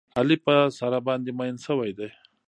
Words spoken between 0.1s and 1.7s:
علي په ساره باندې مین